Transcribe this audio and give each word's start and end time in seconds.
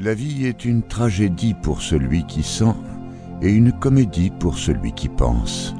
La 0.00 0.14
vie 0.14 0.46
est 0.46 0.64
une 0.64 0.84
tragédie 0.84 1.54
pour 1.54 1.82
celui 1.82 2.24
qui 2.24 2.44
sent 2.44 2.72
et 3.42 3.50
une 3.50 3.72
comédie 3.72 4.30
pour 4.30 4.56
celui 4.56 4.92
qui 4.92 5.08
pense. 5.08 5.74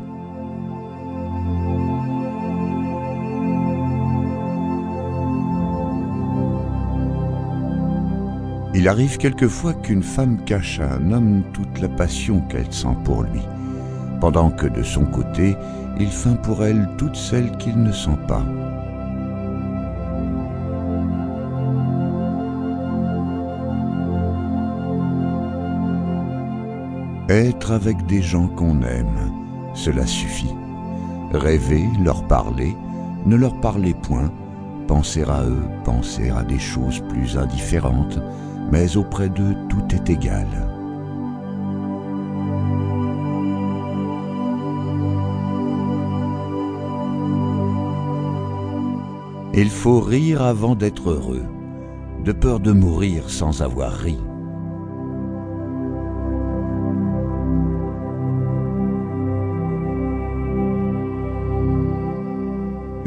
Il 8.74 8.88
arrive 8.88 9.18
quelquefois 9.18 9.74
qu'une 9.74 10.02
femme 10.02 10.44
cache 10.44 10.80
à 10.80 10.94
un 10.94 11.12
homme 11.12 11.44
toute 11.52 11.80
la 11.80 11.88
passion 11.88 12.40
qu'elle 12.40 12.72
sent 12.72 12.96
pour 13.04 13.22
lui, 13.22 13.42
pendant 14.20 14.50
que 14.50 14.66
de 14.66 14.82
son 14.82 15.04
côté, 15.04 15.56
il 16.00 16.08
feint 16.08 16.34
pour 16.34 16.64
elle 16.64 16.88
toute 16.98 17.14
celle 17.14 17.56
qu'il 17.58 17.80
ne 17.80 17.92
sent 17.92 18.18
pas. 18.26 18.44
Être 27.28 27.72
avec 27.72 28.06
des 28.06 28.22
gens 28.22 28.48
qu'on 28.48 28.80
aime, 28.80 29.32
cela 29.74 30.06
suffit. 30.06 30.54
Rêver, 31.30 31.86
leur 32.02 32.26
parler, 32.26 32.74
ne 33.26 33.36
leur 33.36 33.60
parler 33.60 33.92
point, 33.92 34.32
penser 34.86 35.24
à 35.24 35.44
eux, 35.44 35.68
penser 35.84 36.30
à 36.30 36.42
des 36.42 36.58
choses 36.58 37.02
plus 37.10 37.36
indifférentes, 37.36 38.18
mais 38.72 38.96
auprès 38.96 39.28
d'eux 39.28 39.54
tout 39.68 39.94
est 39.94 40.08
égal. 40.08 40.46
Il 49.52 49.68
faut 49.68 50.00
rire 50.00 50.40
avant 50.40 50.74
d'être 50.74 51.10
heureux, 51.10 51.44
de 52.24 52.32
peur 52.32 52.58
de 52.58 52.72
mourir 52.72 53.28
sans 53.28 53.60
avoir 53.60 53.92
ri. 53.92 54.16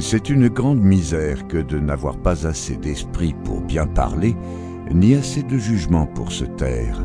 C'est 0.04 0.30
une 0.30 0.50
grande 0.50 0.82
misère 0.82 1.48
que 1.48 1.60
de 1.60 1.78
n'avoir 1.78 2.18
pas 2.18 2.48
assez 2.48 2.76
d'esprit 2.76 3.36
pour 3.46 3.62
bien 3.62 3.86
parler, 3.86 4.36
ni 4.92 5.14
assez 5.14 5.44
de 5.44 5.58
jugement 5.58 6.08
pour 6.08 6.32
se 6.32 6.44
taire. 6.44 7.00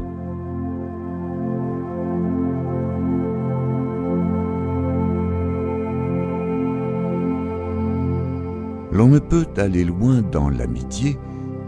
L'on 8.91 9.09
ne 9.09 9.19
peut 9.19 9.47
aller 9.59 9.85
loin 9.85 10.23
dans 10.23 10.49
l'amitié 10.49 11.19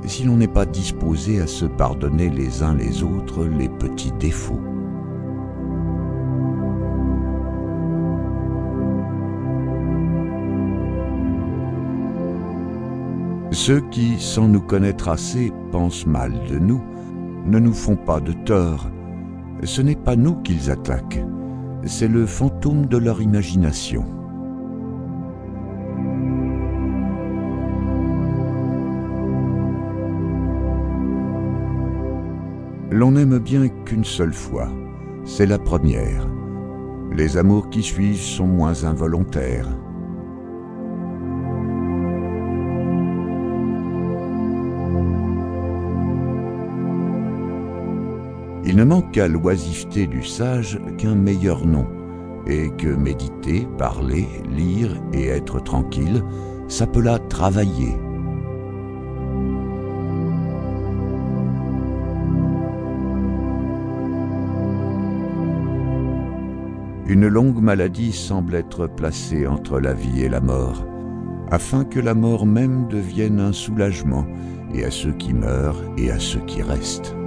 si 0.06 0.24
l'on 0.24 0.38
n'est 0.38 0.48
pas 0.48 0.64
disposé 0.64 1.40
à 1.42 1.46
se 1.46 1.66
pardonner 1.66 2.30
les 2.30 2.62
uns 2.62 2.74
les 2.74 3.02
autres 3.02 3.44
les 3.44 3.68
petits 3.68 4.12
défauts. 4.12 4.77
Ceux 13.60 13.80
qui, 13.80 14.20
sans 14.20 14.46
nous 14.46 14.60
connaître 14.60 15.08
assez, 15.08 15.52
pensent 15.72 16.06
mal 16.06 16.32
de 16.48 16.60
nous, 16.60 16.80
ne 17.44 17.58
nous 17.58 17.74
font 17.74 17.96
pas 17.96 18.20
de 18.20 18.32
tort. 18.32 18.88
Ce 19.64 19.82
n'est 19.82 19.96
pas 19.96 20.14
nous 20.14 20.36
qu'ils 20.36 20.70
attaquent, 20.70 21.24
c'est 21.84 22.06
le 22.06 22.24
fantôme 22.24 22.86
de 22.86 22.96
leur 22.96 23.20
imagination. 23.20 24.04
L'on 32.92 33.10
n'aime 33.10 33.38
bien 33.38 33.66
qu'une 33.84 34.04
seule 34.04 34.34
fois, 34.34 34.68
c'est 35.24 35.46
la 35.46 35.58
première. 35.58 36.28
Les 37.10 37.36
amours 37.36 37.70
qui 37.70 37.82
suivent 37.82 38.22
sont 38.22 38.46
moins 38.46 38.84
involontaires. 38.84 39.68
Il 48.68 48.76
ne 48.76 48.84
manque 48.84 49.16
à 49.16 49.28
l'oisiveté 49.28 50.06
du 50.06 50.22
sage 50.22 50.78
qu'un 50.98 51.14
meilleur 51.14 51.64
nom, 51.64 51.86
et 52.46 52.68
que 52.76 52.88
méditer, 52.88 53.66
parler, 53.78 54.26
lire 54.54 54.94
et 55.14 55.28
être 55.28 55.58
tranquille 55.64 56.22
s'appela 56.68 57.18
travailler. 57.18 57.96
Une 67.06 67.26
longue 67.26 67.62
maladie 67.62 68.12
semble 68.12 68.54
être 68.54 68.86
placée 68.86 69.46
entre 69.46 69.80
la 69.80 69.94
vie 69.94 70.24
et 70.24 70.28
la 70.28 70.42
mort, 70.42 70.84
afin 71.50 71.86
que 71.86 72.00
la 72.00 72.12
mort 72.12 72.44
même 72.44 72.86
devienne 72.88 73.40
un 73.40 73.52
soulagement, 73.54 74.26
et 74.74 74.84
à 74.84 74.90
ceux 74.90 75.12
qui 75.12 75.32
meurent 75.32 75.82
et 75.96 76.10
à 76.10 76.18
ceux 76.18 76.40
qui 76.40 76.60
restent. 76.60 77.17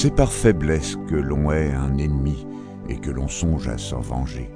C'est 0.00 0.14
par 0.14 0.32
faiblesse 0.32 0.94
que 1.08 1.16
l'on 1.16 1.50
hait 1.50 1.72
un 1.72 1.98
ennemi 1.98 2.46
et 2.88 3.00
que 3.00 3.10
l'on 3.10 3.26
songe 3.26 3.66
à 3.66 3.76
s'en 3.78 3.98
venger. 3.98 4.48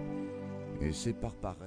Et 0.80 0.92
c'est 0.92 1.14
par 1.14 1.34
paresse. 1.34 1.62